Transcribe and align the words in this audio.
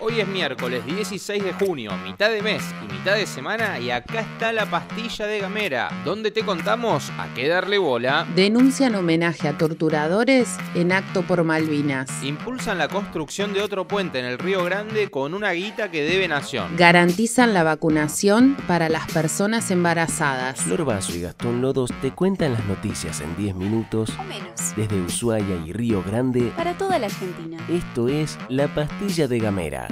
Hoy 0.00 0.20
es 0.20 0.28
miércoles 0.28 0.86
16 0.86 1.42
de 1.42 1.52
junio, 1.54 1.90
mitad 2.04 2.30
de 2.30 2.40
mes 2.40 2.62
y 2.84 2.92
mitad 2.92 3.16
de 3.16 3.26
semana 3.26 3.80
y 3.80 3.90
acá 3.90 4.20
está 4.20 4.52
la 4.52 4.64
pastilla 4.64 5.26
de 5.26 5.40
Gamera, 5.40 5.90
donde 6.04 6.30
te 6.30 6.44
contamos 6.44 7.10
a 7.18 7.26
qué 7.34 7.48
darle 7.48 7.78
bola. 7.78 8.24
Denuncian 8.36 8.94
homenaje 8.94 9.48
a 9.48 9.58
torturadores 9.58 10.56
en 10.76 10.92
acto 10.92 11.22
por 11.22 11.42
Malvinas. 11.42 12.22
Impulsan 12.22 12.78
la 12.78 12.86
construcción 12.86 13.52
de 13.52 13.60
otro 13.60 13.88
puente 13.88 14.20
en 14.20 14.26
el 14.26 14.38
Río 14.38 14.62
Grande 14.62 15.10
con 15.10 15.34
una 15.34 15.50
guita 15.50 15.90
que 15.90 16.04
debe 16.04 16.28
Nación. 16.28 16.76
Garantizan 16.76 17.52
la 17.52 17.64
vacunación 17.64 18.56
para 18.68 18.88
las 18.88 19.10
personas 19.10 19.68
embarazadas. 19.72 20.60
Flor 20.60 20.84
Vaso 20.84 21.12
y 21.16 21.22
Gastón 21.22 21.60
Lodos 21.60 21.90
te 22.00 22.12
cuentan 22.12 22.52
las 22.52 22.64
noticias 22.66 23.20
en 23.20 23.36
10 23.36 23.56
minutos 23.56 24.10
o 24.16 24.22
menos. 24.22 24.76
desde 24.76 25.00
Ushuaia 25.00 25.56
y 25.66 25.72
Río 25.72 26.04
Grande. 26.04 26.52
Para 26.56 26.78
toda 26.78 27.00
la 27.00 27.06
Argentina. 27.06 27.58
Esto 27.68 28.06
es 28.08 28.38
La 28.48 28.68
Pastilla 28.68 29.26
de 29.26 29.40
Gamera. 29.40 29.87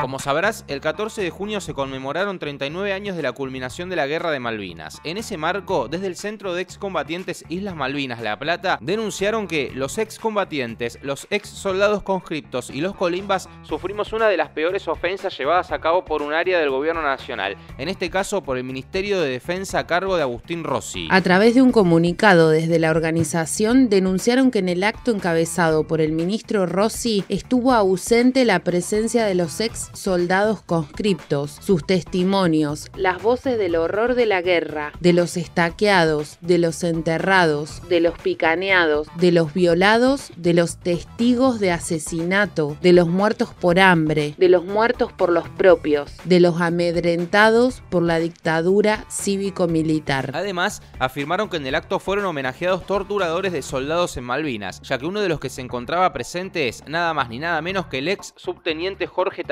Como 0.00 0.20
sabrás, 0.20 0.64
el 0.68 0.80
14 0.80 1.22
de 1.22 1.30
junio 1.30 1.60
se 1.60 1.74
conmemoraron 1.74 2.38
39 2.38 2.92
años 2.92 3.16
de 3.16 3.22
la 3.22 3.32
culminación 3.32 3.90
de 3.90 3.96
la 3.96 4.06
Guerra 4.06 4.30
de 4.30 4.38
Malvinas. 4.38 5.00
En 5.02 5.16
ese 5.16 5.36
marco, 5.36 5.88
desde 5.88 6.06
el 6.06 6.14
Centro 6.14 6.54
de 6.54 6.62
Excombatientes 6.62 7.44
Islas 7.48 7.74
Malvinas 7.74 8.20
La 8.20 8.38
Plata, 8.38 8.78
denunciaron 8.80 9.48
que 9.48 9.72
los 9.74 9.98
excombatientes, 9.98 11.00
los 11.02 11.26
ex 11.30 11.48
soldados 11.48 12.04
conscriptos 12.04 12.70
y 12.70 12.80
los 12.80 12.94
colimbas 12.94 13.48
sufrimos 13.62 14.12
una 14.12 14.28
de 14.28 14.36
las 14.36 14.50
peores 14.50 14.86
ofensas 14.86 15.36
llevadas 15.36 15.72
a 15.72 15.80
cabo 15.80 16.04
por 16.04 16.22
un 16.22 16.32
área 16.32 16.60
del 16.60 16.70
gobierno 16.70 17.02
nacional, 17.02 17.56
en 17.76 17.88
este 17.88 18.08
caso 18.08 18.42
por 18.42 18.56
el 18.56 18.64
Ministerio 18.64 19.20
de 19.20 19.30
Defensa 19.30 19.80
a 19.80 19.86
cargo 19.86 20.16
de 20.16 20.22
Agustín 20.22 20.62
Rossi. 20.62 21.08
A 21.10 21.22
través 21.22 21.56
de 21.56 21.62
un 21.62 21.72
comunicado 21.72 22.50
desde 22.50 22.78
la 22.78 22.90
organización 22.90 23.88
denunciaron 23.88 24.52
que 24.52 24.60
en 24.60 24.68
el 24.68 24.84
acto 24.84 25.10
encabezado 25.10 25.88
por 25.88 26.00
el 26.00 26.12
ministro 26.12 26.66
Rossi 26.66 27.24
estuvo 27.28 27.72
ausente 27.72 28.44
la 28.44 28.60
presencia 28.60 29.26
de 29.26 29.34
los 29.34 29.60
ex 29.60 29.87
soldados 29.92 30.62
conscriptos, 30.62 31.58
sus 31.60 31.86
testimonios, 31.86 32.86
las 32.96 33.22
voces 33.22 33.58
del 33.58 33.76
horror 33.76 34.14
de 34.14 34.26
la 34.26 34.42
guerra, 34.42 34.92
de 35.00 35.12
los 35.12 35.36
estaqueados, 35.36 36.38
de 36.40 36.58
los 36.58 36.82
enterrados, 36.84 37.82
de 37.88 38.00
los 38.00 38.18
picaneados, 38.18 39.08
de 39.16 39.32
los 39.32 39.54
violados, 39.54 40.30
de 40.36 40.54
los 40.54 40.76
testigos 40.78 41.60
de 41.60 41.72
asesinato, 41.72 42.76
de 42.80 42.92
los 42.92 43.08
muertos 43.08 43.50
por 43.54 43.80
hambre, 43.80 44.34
de 44.38 44.48
los 44.48 44.64
muertos 44.64 45.12
por 45.12 45.30
los 45.30 45.48
propios, 45.48 46.12
de 46.24 46.40
los 46.40 46.60
amedrentados 46.60 47.82
por 47.90 48.02
la 48.02 48.18
dictadura 48.18 49.04
cívico-militar. 49.10 50.30
Además, 50.34 50.82
afirmaron 50.98 51.48
que 51.48 51.56
en 51.56 51.66
el 51.66 51.74
acto 51.74 51.98
fueron 51.98 52.24
homenajeados 52.26 52.86
torturadores 52.86 53.52
de 53.52 53.62
soldados 53.62 54.16
en 54.16 54.24
Malvinas, 54.24 54.80
ya 54.82 54.98
que 54.98 55.06
uno 55.06 55.20
de 55.20 55.28
los 55.28 55.40
que 55.40 55.50
se 55.50 55.60
encontraba 55.60 56.12
presente 56.12 56.68
es 56.68 56.86
nada 56.86 57.14
más 57.14 57.28
ni 57.28 57.38
nada 57.38 57.60
menos 57.62 57.86
que 57.86 57.98
el 57.98 58.08
ex 58.08 58.34
subteniente 58.36 59.06
Jorge 59.06 59.44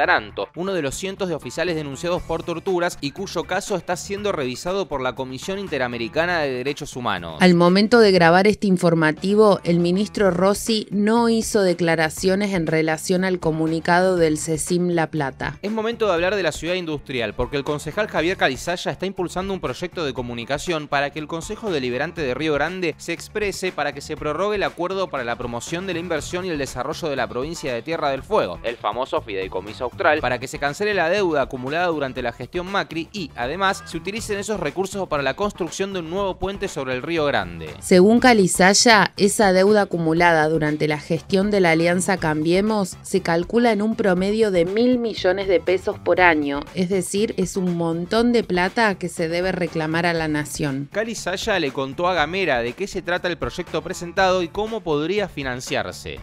Uno 0.54 0.74
de 0.74 0.82
los 0.82 0.94
cientos 0.94 1.28
de 1.28 1.34
oficiales 1.34 1.76
denunciados 1.76 2.22
por 2.22 2.42
torturas 2.42 2.98
y 3.00 3.12
cuyo 3.12 3.44
caso 3.44 3.76
está 3.76 3.96
siendo 3.96 4.32
revisado 4.32 4.88
por 4.88 5.00
la 5.00 5.14
Comisión 5.14 5.58
Interamericana 5.58 6.40
de 6.40 6.50
Derechos 6.50 6.96
Humanos. 6.96 7.36
Al 7.40 7.54
momento 7.54 8.00
de 8.00 8.12
grabar 8.12 8.46
este 8.46 8.66
informativo, 8.66 9.60
el 9.64 9.78
ministro 9.78 10.30
Rossi 10.30 10.86
no 10.90 11.28
hizo 11.28 11.62
declaraciones 11.62 12.52
en 12.54 12.66
relación 12.66 13.24
al 13.24 13.38
comunicado 13.38 14.16
del 14.16 14.38
CECIM 14.38 14.90
La 14.90 15.10
Plata. 15.10 15.58
Es 15.62 15.70
momento 15.70 16.06
de 16.06 16.14
hablar 16.14 16.36
de 16.36 16.42
la 16.42 16.52
ciudad 16.52 16.74
industrial, 16.74 17.34
porque 17.34 17.56
el 17.56 17.64
concejal 17.64 18.08
Javier 18.08 18.36
Calizaya 18.36 18.90
está 18.90 19.06
impulsando 19.06 19.52
un 19.52 19.60
proyecto 19.60 20.04
de 20.04 20.14
comunicación 20.14 20.88
para 20.88 21.10
que 21.10 21.18
el 21.18 21.26
Consejo 21.26 21.70
Deliberante 21.70 22.22
de 22.22 22.34
Río 22.34 22.54
Grande 22.54 22.94
se 22.98 23.12
exprese 23.12 23.72
para 23.72 23.92
que 23.92 24.00
se 24.00 24.16
prorrogue 24.16 24.56
el 24.56 24.62
acuerdo 24.62 25.08
para 25.08 25.24
la 25.24 25.36
promoción 25.36 25.86
de 25.86 25.94
la 25.94 26.00
inversión 26.00 26.44
y 26.44 26.50
el 26.50 26.58
desarrollo 26.58 27.08
de 27.08 27.16
la 27.16 27.28
provincia 27.28 27.72
de 27.72 27.82
Tierra 27.82 28.10
del 28.10 28.22
Fuego, 28.22 28.58
el 28.62 28.76
famoso 28.76 29.20
fideicomiso 29.20 29.84
austral, 29.84 30.15
para 30.20 30.38
que 30.38 30.48
se 30.48 30.58
cancele 30.58 30.94
la 30.94 31.08
deuda 31.08 31.42
acumulada 31.42 31.86
durante 31.86 32.22
la 32.22 32.32
gestión 32.32 32.70
Macri 32.70 33.08
y, 33.12 33.30
además, 33.36 33.82
se 33.86 33.96
utilicen 33.96 34.38
esos 34.38 34.60
recursos 34.60 35.08
para 35.08 35.22
la 35.22 35.34
construcción 35.34 35.92
de 35.92 36.00
un 36.00 36.10
nuevo 36.10 36.38
puente 36.38 36.68
sobre 36.68 36.94
el 36.94 37.02
Río 37.02 37.24
Grande. 37.26 37.70
Según 37.80 38.20
Calizaya, 38.20 39.12
esa 39.16 39.52
deuda 39.52 39.82
acumulada 39.82 40.48
durante 40.48 40.88
la 40.88 40.98
gestión 40.98 41.50
de 41.50 41.60
la 41.60 41.72
Alianza 41.72 42.16
Cambiemos 42.16 42.96
se 43.02 43.20
calcula 43.20 43.72
en 43.72 43.82
un 43.82 43.96
promedio 43.96 44.50
de 44.50 44.64
mil 44.64 44.98
millones 44.98 45.48
de 45.48 45.60
pesos 45.60 45.98
por 45.98 46.20
año, 46.20 46.60
es 46.74 46.88
decir, 46.88 47.34
es 47.36 47.56
un 47.56 47.76
montón 47.76 48.32
de 48.32 48.44
plata 48.44 48.96
que 48.96 49.08
se 49.08 49.28
debe 49.28 49.52
reclamar 49.52 50.06
a 50.06 50.12
la 50.12 50.28
nación. 50.28 50.88
Calizaya 50.92 51.58
le 51.58 51.72
contó 51.72 52.08
a 52.08 52.14
Gamera 52.14 52.60
de 52.60 52.72
qué 52.72 52.86
se 52.86 53.02
trata 53.02 53.28
el 53.28 53.38
proyecto 53.38 53.82
presentado 53.82 54.42
y 54.42 54.48
cómo 54.48 54.80
podría 54.80 55.28
financiarse. 55.28 56.18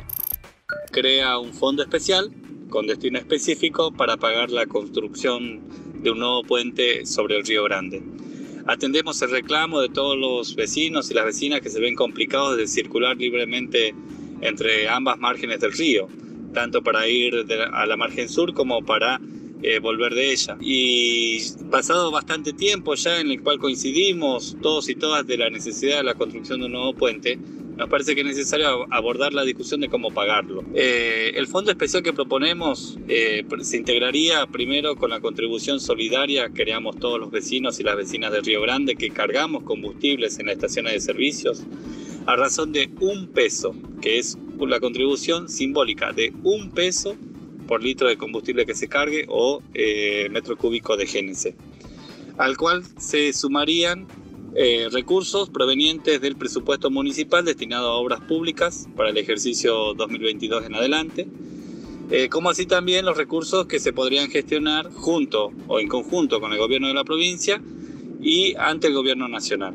Crea 0.91 1.37
un 1.37 1.53
fondo 1.53 1.83
especial 1.83 2.31
con 2.73 2.87
destino 2.87 3.19
específico 3.19 3.91
para 3.91 4.17
pagar 4.17 4.49
la 4.49 4.65
construcción 4.65 5.61
de 6.01 6.09
un 6.09 6.17
nuevo 6.17 6.41
puente 6.41 7.05
sobre 7.05 7.37
el 7.37 7.45
Río 7.45 7.63
Grande. 7.65 8.01
Atendemos 8.65 9.21
el 9.21 9.29
reclamo 9.29 9.79
de 9.79 9.89
todos 9.89 10.17
los 10.17 10.55
vecinos 10.55 11.11
y 11.11 11.13
las 11.13 11.25
vecinas 11.25 11.61
que 11.61 11.69
se 11.69 11.79
ven 11.79 11.93
complicados 11.93 12.57
de 12.57 12.65
circular 12.65 13.15
libremente 13.15 13.93
entre 14.41 14.89
ambas 14.89 15.19
márgenes 15.19 15.59
del 15.59 15.71
río, 15.71 16.07
tanto 16.51 16.81
para 16.81 17.07
ir 17.07 17.45
a 17.73 17.85
la 17.85 17.95
margen 17.95 18.27
sur 18.27 18.55
como 18.55 18.83
para 18.83 19.21
eh, 19.61 19.77
volver 19.77 20.15
de 20.15 20.31
ella. 20.31 20.57
Y 20.59 21.41
pasado 21.69 22.09
bastante 22.09 22.53
tiempo 22.53 22.95
ya 22.95 23.19
en 23.19 23.29
el 23.29 23.43
cual 23.43 23.59
coincidimos 23.59 24.57
todos 24.63 24.89
y 24.89 24.95
todas 24.95 25.27
de 25.27 25.37
la 25.37 25.51
necesidad 25.51 25.97
de 25.97 26.03
la 26.05 26.15
construcción 26.15 26.59
de 26.59 26.65
un 26.65 26.71
nuevo 26.71 26.95
puente, 26.95 27.37
nos 27.77 27.89
parece 27.89 28.13
que 28.13 28.21
es 28.21 28.27
necesario 28.27 28.85
abordar 28.91 29.33
la 29.33 29.43
discusión 29.43 29.81
de 29.81 29.89
cómo 29.89 30.11
pagarlo. 30.11 30.63
Eh, 30.75 31.33
el 31.35 31.47
fondo 31.47 31.71
especial 31.71 32.03
que 32.03 32.13
proponemos 32.13 32.97
eh, 33.07 33.43
se 33.61 33.77
integraría 33.77 34.45
primero 34.47 34.95
con 34.95 35.09
la 35.09 35.19
contribución 35.19 35.79
solidaria 35.79 36.49
que 36.49 36.61
haríamos 36.61 36.97
todos 36.97 37.19
los 37.19 37.31
vecinos 37.31 37.79
y 37.79 37.83
las 37.83 37.95
vecinas 37.95 38.31
de 38.31 38.41
Río 38.41 38.61
Grande 38.61 38.95
que 38.95 39.09
cargamos 39.09 39.63
combustibles 39.63 40.39
en 40.39 40.47
las 40.47 40.55
estaciones 40.55 40.93
de 40.93 40.99
servicios 41.01 41.63
a 42.25 42.35
razón 42.35 42.71
de 42.71 42.89
un 43.01 43.27
peso, 43.27 43.75
que 44.01 44.19
es 44.19 44.37
la 44.59 44.79
contribución 44.79 45.49
simbólica 45.49 46.13
de 46.13 46.33
un 46.43 46.71
peso 46.71 47.15
por 47.67 47.83
litro 47.83 48.07
de 48.07 48.17
combustible 48.17 48.65
que 48.65 48.75
se 48.75 48.87
cargue 48.87 49.25
o 49.27 49.61
eh, 49.73 50.29
metro 50.31 50.57
cúbico 50.57 50.95
de 50.95 51.05
GNC, 51.05 51.55
al 52.37 52.55
cual 52.57 52.83
se 52.97 53.33
sumarían 53.33 54.07
eh, 54.55 54.87
recursos 54.91 55.49
provenientes 55.49 56.21
del 56.21 56.35
presupuesto 56.35 56.91
municipal 56.91 57.43
destinado 57.43 57.89
a 57.89 57.97
obras 57.97 58.21
públicas 58.21 58.87
para 58.95 59.09
el 59.09 59.17
ejercicio 59.17 59.93
2022 59.95 60.65
en 60.65 60.75
adelante, 60.75 61.27
eh, 62.11 62.29
como 62.29 62.49
así 62.49 62.65
también 62.65 63.05
los 63.05 63.17
recursos 63.17 63.65
que 63.65 63.79
se 63.79 63.93
podrían 63.93 64.29
gestionar 64.29 64.91
junto 64.93 65.51
o 65.67 65.79
en 65.79 65.87
conjunto 65.87 66.39
con 66.39 66.53
el 66.53 66.59
gobierno 66.59 66.87
de 66.87 66.93
la 66.93 67.03
provincia 67.03 67.61
y 68.21 68.55
ante 68.57 68.87
el 68.87 68.93
gobierno 68.93 69.27
nacional. 69.27 69.73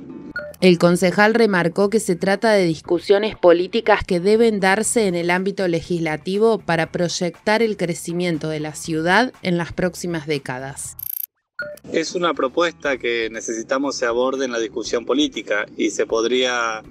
El 0.61 0.79
concejal 0.79 1.35
remarcó 1.35 1.89
que 1.89 2.01
se 2.01 2.17
trata 2.17 2.53
de 2.53 2.65
discusiones 2.65 3.37
políticas 3.37 4.05
que 4.05 4.19
deben 4.19 4.61
darse 4.61 5.07
en 5.07 5.15
el 5.15 5.31
ámbito 5.31 5.69
legislativo 5.69 6.59
para 6.59 6.91
proyectar 6.91 7.63
el 7.63 7.77
crecimiento 7.77 8.49
de 8.49 8.61
la 8.61 8.75
ciudad 8.75 9.33
en 9.43 9.57
las 9.57 9.73
próximas 9.73 10.27
décadas. 10.27 10.97
Es 11.93 12.15
una 12.15 12.35
propuesta 12.35 12.99
que 12.99 13.29
necesitamos 13.31 13.97
se 13.97 14.07
aborde 14.07 14.45
en 14.45 14.53
la 14.53 14.61
discusión 14.61 15.05
política 15.05 15.67
y 15.77 15.91
se 15.91 16.07
podría 16.07 16.83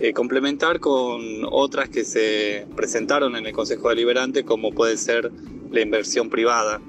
eh, 0.00 0.12
complementar 0.12 0.80
con 0.80 1.22
otras 1.50 1.88
que 1.88 2.04
se 2.04 2.66
presentaron 2.76 3.36
en 3.36 3.46
el 3.46 3.52
Consejo 3.52 3.88
Deliberante 3.88 4.44
como 4.44 4.72
puede 4.72 4.96
ser 4.96 5.30
la 5.70 5.80
inversión 5.80 6.28
privada 6.28 6.80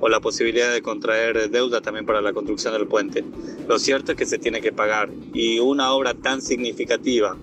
o 0.00 0.08
la 0.08 0.20
posibilidad 0.20 0.72
de 0.72 0.82
contraer 0.82 1.50
deuda 1.50 1.80
también 1.82 2.06
para 2.06 2.20
la 2.20 2.32
construcción 2.32 2.72
del 2.72 2.88
puente. 2.88 3.24
Lo 3.68 3.78
cierto 3.78 4.12
es 4.12 4.18
que 4.18 4.26
se 4.26 4.38
tiene 4.38 4.60
que 4.60 4.72
pagar 4.72 5.10
y 5.32 5.60
una 5.60 5.92
obra 5.92 6.14
tan 6.14 6.42
significativa, 6.42 7.36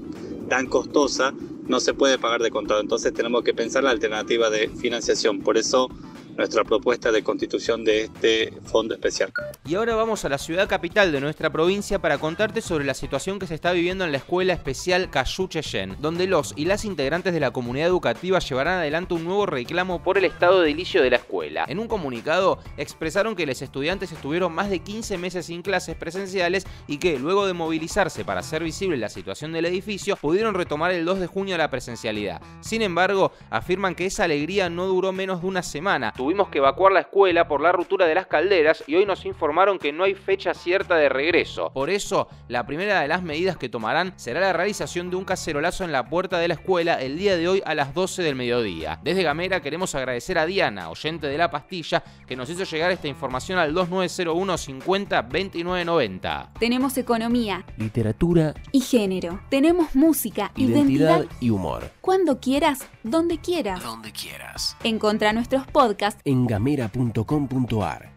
tan 0.49 0.65
costosa, 0.65 1.33
no 1.67 1.79
se 1.79 1.93
puede 1.93 2.17
pagar 2.17 2.41
de 2.41 2.51
contado. 2.51 2.81
Entonces 2.81 3.13
tenemos 3.13 3.43
que 3.43 3.53
pensar 3.53 3.83
la 3.83 3.91
alternativa 3.91 4.49
de 4.49 4.67
financiación. 4.67 5.39
Por 5.39 5.57
eso 5.57 5.89
nuestra 6.37 6.63
propuesta 6.63 7.11
de 7.11 7.23
constitución 7.23 7.83
de 7.83 8.03
este 8.03 8.53
fondo 8.65 8.93
especial. 8.93 9.31
Y 9.67 9.75
ahora 9.75 9.95
vamos 9.95 10.25
a 10.25 10.29
la 10.29 10.37
ciudad 10.37 10.67
capital 10.67 11.11
de 11.11 11.21
nuestra 11.21 11.49
provincia 11.51 11.99
para 11.99 12.17
contarte 12.17 12.61
sobre 12.61 12.85
la 12.85 12.93
situación 12.93 13.39
que 13.39 13.47
se 13.47 13.55
está 13.55 13.71
viviendo 13.71 14.05
en 14.05 14.11
la 14.11 14.17
escuela 14.17 14.53
especial 14.53 15.09
Cheyen, 15.11 15.95
donde 16.01 16.27
los 16.27 16.53
y 16.55 16.65
las 16.65 16.85
integrantes 16.85 17.33
de 17.33 17.39
la 17.39 17.51
comunidad 17.51 17.87
educativa 17.87 18.39
llevarán 18.39 18.79
adelante 18.79 19.13
un 19.13 19.25
nuevo 19.25 19.45
reclamo 19.45 20.01
por 20.03 20.17
el 20.17 20.25
estado 20.25 20.61
de 20.61 20.71
inicio 20.71 21.01
de 21.01 21.09
la 21.09 21.17
escuela. 21.17 21.65
En 21.67 21.79
un 21.79 21.87
comunicado 21.87 22.59
expresaron 22.77 23.35
que 23.35 23.45
los 23.45 23.61
estudiantes 23.61 24.11
estuvieron 24.11 24.53
más 24.53 24.69
de 24.69 24.79
15 24.79 25.17
meses 25.17 25.45
sin 25.47 25.61
clases 25.61 25.95
presenciales 25.95 26.65
y 26.87 26.97
que 26.97 27.19
luego 27.19 27.45
de 27.45 27.53
movilizarse 27.53 28.25
para 28.25 28.39
hacer 28.39 28.63
visible 28.63 28.97
la 28.97 29.09
situación 29.09 29.51
del 29.51 29.65
edificio, 29.65 30.15
pudieron 30.15 30.53
retomar 30.53 30.91
el 30.91 31.05
2 31.05 31.19
de 31.19 31.27
junio 31.27 31.57
la 31.57 31.69
presencialidad. 31.69 32.41
Sin 32.61 32.81
embargo, 32.81 33.31
afirman 33.49 33.95
que 33.95 34.05
esa 34.05 34.23
alegría 34.23 34.69
no 34.69 34.85
duró 34.85 35.11
menos 35.11 35.41
de 35.41 35.47
una 35.47 35.63
semana, 35.63 36.13
tuvimos 36.19 36.49
que 36.49 36.57
evacuar 36.57 36.91
la 36.91 36.99
escuela 36.99 37.47
por 37.47 37.61
la 37.61 37.71
ruptura 37.71 38.05
de 38.05 38.13
las 38.13 38.27
calderas 38.27 38.83
y 38.87 38.95
hoy 38.95 39.05
nos 39.05 39.23
informaron 39.23 39.79
que 39.79 39.93
no 39.93 40.03
hay 40.03 40.15
fecha 40.15 40.53
cierta 40.53 40.97
de 40.97 41.07
regreso. 41.07 41.71
Por 41.73 41.89
eso, 41.89 42.27
la 42.49 42.65
primera 42.65 42.99
de 42.99 43.07
las 43.07 43.23
medidas 43.23 43.55
que 43.55 43.69
tomarán 43.69 44.11
será 44.17 44.41
la 44.41 44.51
realización 44.51 45.09
de 45.09 45.15
un 45.15 45.23
cacerolazo 45.23 45.85
en 45.85 45.93
la 45.93 46.09
puerta 46.09 46.37
de 46.37 46.49
la 46.49 46.55
escuela 46.55 46.95
el 46.95 47.17
día 47.17 47.37
de 47.37 47.47
hoy 47.47 47.63
a 47.65 47.73
las 47.73 47.93
12 47.93 48.21
del 48.21 48.35
mediodía. 48.35 48.99
Desde 49.01 49.23
Gamera 49.23 49.61
queremos 49.61 49.95
agradecer 49.95 50.37
a 50.37 50.45
Diana, 50.45 50.89
oyente 50.89 51.27
de 51.27 51.37
la 51.37 51.49
pastilla, 51.49 52.03
que 52.27 52.35
nos 52.35 52.49
hizo 52.49 52.65
llegar 52.65 52.91
esta 52.91 53.07
información 53.07 53.57
al 53.57 53.73
2901 53.73 54.57
50 54.57 55.21
2990. 55.21 56.49
Tenemos 56.59 56.97
economía, 56.97 57.63
Literatura, 57.77 58.55
y 58.73 58.81
género. 58.81 59.39
Tenemos 59.49 59.95
música, 59.95 60.51
identidad 60.57 61.19
identidad, 61.21 61.37
y 61.39 61.49
humor. 61.49 61.91
cuando 62.01 62.41
quieras, 62.41 62.85
donde 63.03 63.37
quieras. 63.37 63.81
Donde 63.81 64.11
quieras. 64.11 64.75
Encontra 64.83 65.31
nuestros 65.31 65.65
podcasts 65.67 66.08
En 66.25 66.47
gamera.com.ar. 66.47 68.09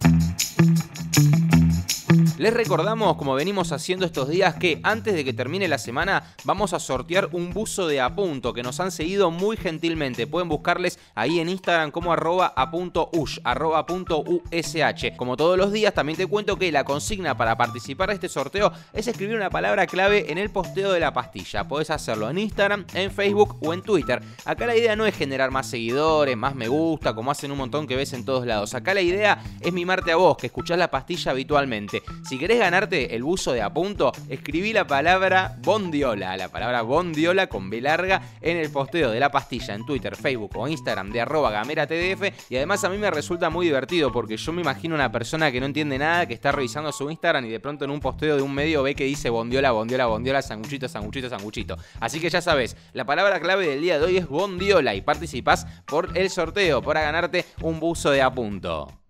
Les 2.43 2.53
recordamos, 2.53 3.15
como 3.19 3.37
venimos 3.37 3.71
haciendo 3.71 4.05
estos 4.05 4.29
días, 4.29 4.57
que 4.57 4.81
antes 4.83 5.15
de 5.15 5.25
que 5.25 5.33
termine 5.33 5.69
la 5.69 5.79
semana 5.79 6.35
vamos 6.43 6.73
a 6.73 6.81
sortear 6.81 7.29
un 7.31 7.53
buzo 7.53 7.87
de 7.87 8.01
apunto 8.01 8.53
que 8.53 8.65
nos 8.65 8.81
han 8.81 8.91
seguido 8.91 9.31
muy 9.31 9.57
gentilmente. 9.57 10.27
Pueden 10.27 10.49
buscarles 10.49 10.99
ahí 11.15 11.39
en 11.39 11.49
Instagram 11.49 11.93
como 11.93 12.13
arroba 12.13 12.53
apunto.ush, 12.57 13.39
arroba 13.45 13.87
ush. 13.89 15.17
Como 15.17 15.37
todos 15.37 15.57
los 15.57 15.71
días, 15.71 15.95
también 15.95 16.19
te 16.19 16.27
cuento 16.27 16.59
que 16.59 16.73
la 16.73 16.83
consigna 16.83 17.37
para 17.37 17.57
participar 17.57 18.09
de 18.09 18.17
este 18.17 18.29
sorteo 18.29 18.73
es 18.93 19.07
escribir 19.07 19.37
una 19.37 19.49
palabra 19.49 19.87
clave 19.87 20.33
en 20.33 20.39
el 20.39 20.51
posteo 20.51 20.91
de 20.91 20.99
la 20.99 21.13
pastilla. 21.13 21.69
Podés 21.69 21.91
hacerlo 21.91 22.29
en 22.29 22.39
Instagram, 22.39 22.87
en 22.95 23.13
Facebook 23.13 23.57
o 23.65 23.73
en 23.73 23.83
Twitter. 23.83 24.21
Acá 24.45 24.67
la 24.67 24.75
idea 24.75 24.97
no 24.97 25.07
es 25.07 25.15
generar 25.15 25.53
más 25.53 25.69
seguidores, 25.71 26.37
más 26.37 26.57
me 26.57 26.67
gusta, 26.67 27.15
como 27.15 27.31
hacen 27.31 27.53
un 27.53 27.59
montón 27.59 27.87
que 27.87 27.95
ves 27.95 28.13
en 28.15 28.25
todos 28.25 28.45
lados. 28.45 28.75
Acá 28.75 28.95
la 28.95 29.01
idea 29.01 29.41
es 29.61 29.73
mimarte 29.73 30.11
a 30.11 30.17
vos, 30.17 30.37
que 30.37 30.49
escuchás 30.49 30.77
la 30.77 30.91
pastilla 30.91 31.31
habitualmente. 31.31 32.03
Si 32.33 32.39
querés 32.39 32.61
ganarte 32.61 33.15
el 33.15 33.25
buzo 33.25 33.53
de 33.53 33.61
apunto, 33.61 34.11
escribí 34.31 34.73
la 34.73 34.87
palabra 34.87 35.59
bondiola, 35.61 36.35
la 36.35 36.49
palabra 36.49 36.81
bondiola 36.81 37.47
con 37.47 37.69
B 37.69 37.83
larga 37.83 38.23
en 38.41 38.57
el 38.57 38.71
posteo 38.71 39.11
de 39.11 39.21
la 39.21 39.31
pastilla 39.31 39.75
en 39.75 39.85
Twitter, 39.85 40.17
Facebook 40.17 40.53
o 40.57 40.67
Instagram 40.67 41.11
de 41.11 41.21
arroba 41.21 41.51
gamera 41.51 41.87
TDF. 41.87 42.51
Y 42.51 42.57
además 42.57 42.83
a 42.85 42.89
mí 42.89 42.97
me 42.97 43.11
resulta 43.11 43.51
muy 43.51 43.67
divertido 43.67 44.11
porque 44.11 44.39
yo 44.39 44.51
me 44.55 44.63
imagino 44.63 44.95
una 44.95 45.13
persona 45.13 45.53
que 45.53 45.61
no 45.61 45.67
entiende 45.67 45.99
nada, 45.99 46.25
que 46.25 46.33
está 46.33 46.53
revisando 46.53 46.91
su 46.91 47.11
Instagram 47.11 47.45
y 47.45 47.51
de 47.51 47.61
pronto 47.61 47.85
en 47.85 47.91
un 47.91 48.01
posteo 48.01 48.35
de 48.35 48.41
un 48.41 48.55
medio 48.55 48.83
ve 48.83 48.95
que 48.95 49.05
dice 49.05 49.29
bondiola, 49.29 49.71
bondiola, 49.73 50.07
bondiola, 50.07 50.41
sanguchito, 50.41 50.89
sanguchito, 50.89 51.29
sanguchito. 51.29 51.77
Así 52.01 52.19
que 52.19 52.31
ya 52.31 52.41
sabes, 52.41 52.79
la 52.95 53.05
palabra 53.05 53.41
clave 53.41 53.67
del 53.67 53.83
día 53.83 53.99
de 53.99 54.07
hoy 54.07 54.17
es 54.17 54.27
bondiola 54.27 54.95
y 54.95 55.03
participás 55.03 55.67
por 55.85 56.17
el 56.17 56.31
sorteo 56.31 56.81
para 56.81 57.03
ganarte 57.03 57.45
un 57.61 57.79
buzo 57.79 58.11
de 58.11 58.23
apunto. 58.23 59.02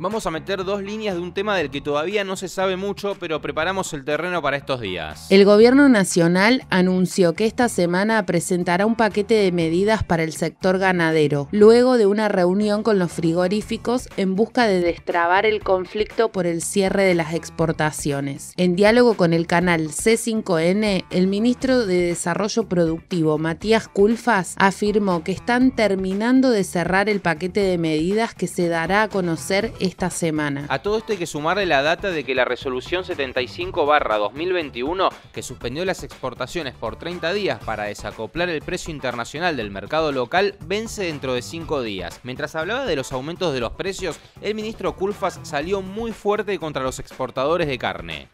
Vamos 0.00 0.26
a 0.26 0.30
meter 0.30 0.64
dos 0.64 0.80
líneas 0.80 1.16
de 1.16 1.20
un 1.20 1.32
tema 1.32 1.56
del 1.56 1.70
que 1.70 1.80
todavía 1.80 2.22
no 2.22 2.36
se 2.36 2.46
sabe 2.46 2.76
mucho, 2.76 3.16
pero 3.18 3.40
preparamos 3.40 3.92
el 3.92 4.04
terreno 4.04 4.40
para 4.40 4.56
estos 4.56 4.80
días. 4.80 5.26
El 5.28 5.44
gobierno 5.44 5.88
nacional 5.88 6.62
anunció 6.70 7.32
que 7.32 7.46
esta 7.46 7.68
semana 7.68 8.24
presentará 8.24 8.86
un 8.86 8.94
paquete 8.94 9.34
de 9.34 9.50
medidas 9.50 10.04
para 10.04 10.22
el 10.22 10.32
sector 10.32 10.78
ganadero, 10.78 11.48
luego 11.50 11.98
de 11.98 12.06
una 12.06 12.28
reunión 12.28 12.84
con 12.84 13.00
los 13.00 13.10
frigoríficos 13.10 14.08
en 14.16 14.36
busca 14.36 14.68
de 14.68 14.80
destrabar 14.80 15.44
el 15.46 15.64
conflicto 15.64 16.30
por 16.30 16.46
el 16.46 16.62
cierre 16.62 17.02
de 17.02 17.16
las 17.16 17.34
exportaciones. 17.34 18.52
En 18.56 18.76
diálogo 18.76 19.14
con 19.14 19.32
el 19.32 19.48
canal 19.48 19.88
C5N, 19.88 21.06
el 21.10 21.26
ministro 21.26 21.86
de 21.86 22.02
Desarrollo 22.02 22.68
Productivo, 22.68 23.36
Matías 23.38 23.88
Culfas, 23.88 24.54
afirmó 24.58 25.24
que 25.24 25.32
están 25.32 25.74
terminando 25.74 26.50
de 26.50 26.62
cerrar 26.62 27.08
el 27.08 27.18
paquete 27.18 27.60
de 27.62 27.78
medidas 27.78 28.32
que 28.36 28.46
se 28.46 28.68
dará 28.68 29.02
a 29.02 29.08
conocer 29.08 29.72
esta 29.88 30.10
semana. 30.10 30.66
A 30.68 30.82
todo 30.82 30.98
esto 30.98 31.12
hay 31.12 31.18
que 31.18 31.26
sumarle 31.26 31.66
la 31.66 31.82
data 31.82 32.10
de 32.10 32.22
que 32.22 32.34
la 32.34 32.44
resolución 32.44 33.04
75-2021, 33.04 35.10
que 35.32 35.42
suspendió 35.42 35.84
las 35.84 36.04
exportaciones 36.04 36.74
por 36.74 36.96
30 36.96 37.32
días 37.32 37.58
para 37.64 37.84
desacoplar 37.84 38.50
el 38.50 38.62
precio 38.62 38.92
internacional 38.92 39.56
del 39.56 39.70
mercado 39.70 40.12
local, 40.12 40.56
vence 40.66 41.04
dentro 41.04 41.34
de 41.34 41.42
5 41.42 41.82
días. 41.82 42.20
Mientras 42.22 42.54
hablaba 42.54 42.86
de 42.86 42.96
los 42.96 43.12
aumentos 43.12 43.54
de 43.54 43.60
los 43.60 43.72
precios, 43.72 44.18
el 44.42 44.54
ministro 44.54 44.94
Culfas 44.94 45.40
salió 45.42 45.82
muy 45.82 46.12
fuerte 46.12 46.58
contra 46.58 46.82
los 46.82 46.98
exportadores 46.98 47.66
de 47.66 47.78
carne. 47.78 48.28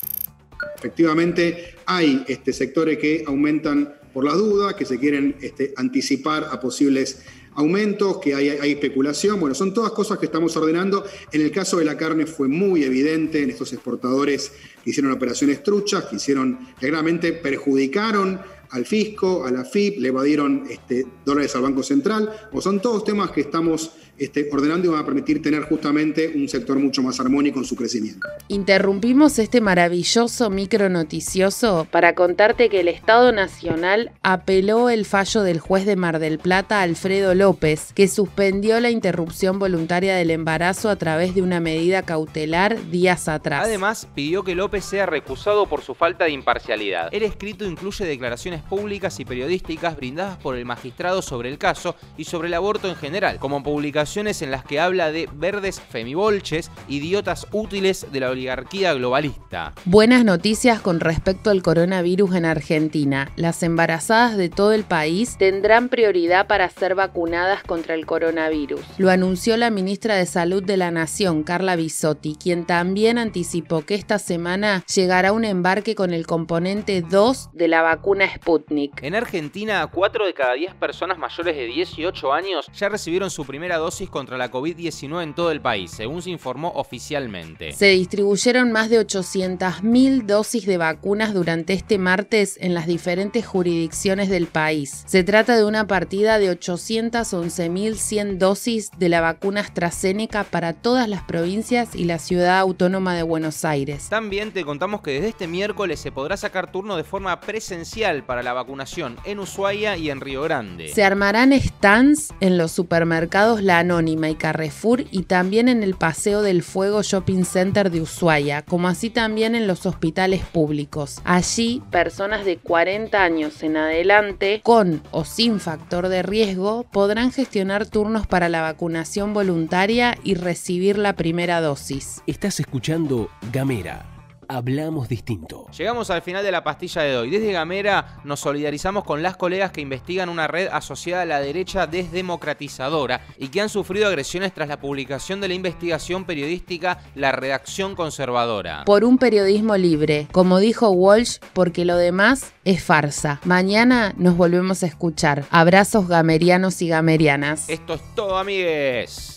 Efectivamente, 0.76 1.76
hay 1.86 2.24
este, 2.28 2.52
sectores 2.52 2.98
que 2.98 3.24
aumentan 3.26 3.94
por 4.12 4.24
la 4.24 4.32
duda, 4.32 4.76
que 4.76 4.84
se 4.84 4.98
quieren 4.98 5.36
este, 5.40 5.72
anticipar 5.76 6.48
a 6.50 6.60
posibles 6.60 7.24
aumentos, 7.54 8.18
que 8.18 8.34
hay, 8.34 8.48
especulación. 8.70 9.40
Bueno, 9.40 9.54
son 9.54 9.72
todas 9.72 9.92
cosas 9.92 10.18
que 10.18 10.26
estamos 10.26 10.56
ordenando. 10.56 11.04
En 11.32 11.40
el 11.40 11.50
caso 11.50 11.78
de 11.78 11.84
la 11.84 11.96
carne 11.96 12.26
fue 12.26 12.48
muy 12.48 12.84
evidente 12.84 13.42
en 13.42 13.50
estos 13.50 13.72
exportadores 13.72 14.52
que 14.82 14.90
hicieron 14.90 15.12
operaciones 15.12 15.62
truchas, 15.62 16.04
que 16.04 16.16
hicieron, 16.16 16.58
que 16.78 17.32
perjudicaron 17.32 18.40
al 18.70 18.86
fisco, 18.86 19.44
a 19.44 19.50
la 19.50 19.64
FIP, 19.64 19.98
le 20.00 20.08
evadieron 20.08 20.64
este, 20.68 21.06
dólares 21.24 21.54
al 21.54 21.62
Banco 21.62 21.82
Central. 21.82 22.48
O 22.52 22.60
son 22.60 22.80
todos 22.80 23.04
temas 23.04 23.30
que 23.30 23.42
estamos 23.42 23.92
este, 24.18 24.48
ordenando 24.52 24.86
y 24.86 24.90
van 24.90 25.00
a 25.00 25.04
permitir 25.04 25.42
tener 25.42 25.62
justamente 25.62 26.32
un 26.34 26.48
sector 26.48 26.78
mucho 26.78 27.02
más 27.02 27.18
armónico 27.18 27.58
en 27.58 27.64
su 27.64 27.74
crecimiento. 27.74 28.28
Interrumpimos 28.48 29.38
este 29.38 29.60
maravilloso 29.60 30.50
micro 30.50 30.88
noticioso 30.88 31.86
para 31.90 32.14
contarte 32.14 32.68
que 32.68 32.80
el 32.80 32.88
Estado 32.88 33.32
Nacional 33.32 34.12
apeló 34.22 34.88
el 34.88 35.04
fallo 35.04 35.42
del 35.42 35.58
juez 35.58 35.84
de 35.84 35.96
Mar 35.96 36.20
del 36.20 36.38
Plata, 36.38 36.82
Alfredo 36.82 37.34
López, 37.34 37.92
que 37.94 38.06
suspendió 38.06 38.78
la 38.80 38.90
interrupción 38.90 39.58
voluntaria 39.58 40.14
del 40.14 40.30
embarazo 40.30 40.90
a 40.90 40.96
través 40.96 41.34
de 41.34 41.42
una 41.42 41.58
medida 41.58 42.02
cautelar 42.02 42.90
días 42.90 43.28
atrás. 43.28 43.64
Además, 43.64 44.06
pidió 44.14 44.44
que 44.44 44.54
López 44.54 44.84
sea 44.84 45.06
recusado 45.06 45.66
por 45.66 45.82
su 45.82 45.94
falta 45.94 46.24
de 46.26 46.30
imparcialidad. 46.30 47.12
El 47.12 47.24
escrito 47.24 47.64
incluye 47.64 48.04
declaraciones 48.04 48.62
públicas 48.62 49.18
y 49.18 49.24
periodísticas 49.24 49.96
brindadas 49.96 50.38
por 50.38 50.56
el 50.56 50.64
magistrado 50.64 51.20
sobre 51.20 51.48
el 51.48 51.58
caso 51.58 51.96
y 52.16 52.24
sobre 52.24 52.48
el 52.48 52.54
aborto 52.54 52.88
en 52.88 52.96
general, 52.96 53.38
como 53.38 53.62
publicaciones 53.62 54.03
en 54.04 54.50
las 54.50 54.64
que 54.64 54.80
habla 54.80 55.10
de 55.10 55.28
verdes 55.32 55.80
femibolches, 55.80 56.70
idiotas 56.88 57.46
útiles 57.52 58.06
de 58.12 58.20
la 58.20 58.30
oligarquía 58.30 58.92
globalista. 58.92 59.72
Buenas 59.86 60.26
noticias 60.26 60.80
con 60.80 61.00
respecto 61.00 61.48
al 61.48 61.62
coronavirus 61.62 62.34
en 62.34 62.44
Argentina. 62.44 63.32
Las 63.36 63.62
embarazadas 63.62 64.36
de 64.36 64.50
todo 64.50 64.72
el 64.72 64.84
país 64.84 65.38
tendrán 65.38 65.88
prioridad 65.88 66.46
para 66.46 66.68
ser 66.68 66.94
vacunadas 66.94 67.62
contra 67.62 67.94
el 67.94 68.04
coronavirus. 68.04 68.80
Lo 68.98 69.10
anunció 69.10 69.56
la 69.56 69.70
ministra 69.70 70.16
de 70.16 70.26
Salud 70.26 70.62
de 70.62 70.76
la 70.76 70.90
Nación, 70.90 71.42
Carla 71.42 71.74
Bisotti, 71.74 72.36
quien 72.36 72.66
también 72.66 73.16
anticipó 73.16 73.86
que 73.86 73.94
esta 73.94 74.18
semana 74.18 74.84
llegará 74.94 75.32
un 75.32 75.46
embarque 75.46 75.94
con 75.94 76.12
el 76.12 76.26
componente 76.26 77.00
2 77.00 77.50
de 77.54 77.68
la 77.68 77.80
vacuna 77.80 78.28
Sputnik. 78.34 79.02
En 79.02 79.14
Argentina, 79.14 79.86
4 79.90 80.26
de 80.26 80.34
cada 80.34 80.52
10 80.52 80.74
personas 80.74 81.16
mayores 81.16 81.56
de 81.56 81.64
18 81.64 82.32
años 82.34 82.66
ya 82.74 82.90
recibieron 82.90 83.30
su 83.30 83.46
primera 83.46 83.78
dosis 83.94 84.10
contra 84.10 84.36
la 84.36 84.50
COVID-19 84.50 85.22
en 85.22 85.34
todo 85.34 85.52
el 85.52 85.60
país, 85.60 85.92
según 85.92 86.20
se 86.20 86.30
informó 86.30 86.72
oficialmente. 86.74 87.70
Se 87.74 87.90
distribuyeron 87.90 88.72
más 88.72 88.90
de 88.90 89.00
800.000 89.00 90.26
dosis 90.26 90.66
de 90.66 90.78
vacunas 90.78 91.32
durante 91.32 91.74
este 91.74 91.96
martes 91.98 92.58
en 92.60 92.74
las 92.74 92.88
diferentes 92.88 93.46
jurisdicciones 93.46 94.28
del 94.30 94.48
país. 94.48 95.04
Se 95.06 95.22
trata 95.22 95.56
de 95.56 95.64
una 95.64 95.86
partida 95.86 96.40
de 96.40 96.50
811.100 96.58 98.38
dosis 98.38 98.90
de 98.98 99.08
la 99.08 99.20
vacuna 99.20 99.60
AstraZeneca 99.60 100.42
para 100.42 100.72
todas 100.72 101.08
las 101.08 101.22
provincias 101.22 101.94
y 101.94 102.02
la 102.02 102.18
ciudad 102.18 102.58
autónoma 102.58 103.14
de 103.14 103.22
Buenos 103.22 103.64
Aires. 103.64 104.08
También 104.08 104.50
te 104.50 104.64
contamos 104.64 105.02
que 105.02 105.12
desde 105.12 105.28
este 105.28 105.46
miércoles 105.46 106.00
se 106.00 106.10
podrá 106.10 106.36
sacar 106.36 106.72
turno 106.72 106.96
de 106.96 107.04
forma 107.04 107.38
presencial 107.40 108.24
para 108.24 108.42
la 108.42 108.54
vacunación 108.54 109.18
en 109.24 109.38
Ushuaia 109.38 109.96
y 109.96 110.10
en 110.10 110.20
Río 110.20 110.42
Grande. 110.42 110.88
Se 110.88 111.04
armarán 111.04 111.52
stands 111.52 112.34
en 112.40 112.58
los 112.58 112.72
supermercados 112.72 113.62
La 113.62 113.83
Anónima 113.84 114.30
y 114.30 114.34
Carrefour 114.34 115.04
y 115.10 115.24
también 115.24 115.68
en 115.68 115.82
el 115.82 115.94
Paseo 115.94 116.40
del 116.40 116.62
Fuego 116.62 117.02
Shopping 117.02 117.44
Center 117.44 117.90
de 117.90 118.00
Ushuaia, 118.00 118.62
como 118.62 118.88
así 118.88 119.10
también 119.10 119.54
en 119.54 119.66
los 119.66 119.84
hospitales 119.84 120.40
públicos. 120.40 121.20
Allí, 121.24 121.82
personas 121.90 122.46
de 122.46 122.56
40 122.56 123.22
años 123.22 123.62
en 123.62 123.76
adelante, 123.76 124.62
con 124.64 125.02
o 125.10 125.24
sin 125.24 125.60
factor 125.60 126.08
de 126.08 126.22
riesgo, 126.22 126.84
podrán 126.90 127.30
gestionar 127.30 127.86
turnos 127.86 128.26
para 128.26 128.48
la 128.48 128.62
vacunación 128.62 129.34
voluntaria 129.34 130.16
y 130.24 130.34
recibir 130.34 130.96
la 130.96 131.12
primera 131.14 131.60
dosis. 131.60 132.22
Estás 132.26 132.60
escuchando 132.60 133.28
Gamera. 133.52 134.13
Hablamos 134.48 135.08
distinto. 135.08 135.66
Llegamos 135.76 136.10
al 136.10 136.22
final 136.22 136.44
de 136.44 136.52
la 136.52 136.64
pastilla 136.64 137.02
de 137.02 137.16
hoy. 137.16 137.30
Desde 137.30 137.52
Gamera 137.52 138.20
nos 138.24 138.40
solidarizamos 138.40 139.04
con 139.04 139.22
las 139.22 139.36
colegas 139.36 139.72
que 139.72 139.80
investigan 139.80 140.28
una 140.28 140.46
red 140.46 140.68
asociada 140.72 141.22
a 141.22 141.26
la 141.26 141.40
derecha 141.40 141.86
desdemocratizadora 141.86 143.20
y 143.38 143.48
que 143.48 143.60
han 143.60 143.68
sufrido 143.68 144.06
agresiones 144.06 144.52
tras 144.52 144.68
la 144.68 144.80
publicación 144.80 145.40
de 145.40 145.48
la 145.48 145.54
investigación 145.54 146.24
periodística 146.24 146.98
La 147.14 147.32
Redacción 147.32 147.94
Conservadora. 147.94 148.84
Por 148.84 149.04
un 149.04 149.18
periodismo 149.18 149.76
libre, 149.76 150.28
como 150.32 150.58
dijo 150.58 150.90
Walsh, 150.90 151.38
porque 151.52 151.84
lo 151.84 151.96
demás 151.96 152.52
es 152.64 152.82
farsa. 152.82 153.40
Mañana 153.44 154.14
nos 154.16 154.36
volvemos 154.36 154.82
a 154.82 154.86
escuchar. 154.86 155.44
Abrazos 155.50 156.08
gamerianos 156.08 156.82
y 156.82 156.88
gamerianas. 156.88 157.68
Esto 157.68 157.94
es 157.94 158.02
todo, 158.14 158.38
amigues. 158.38 159.36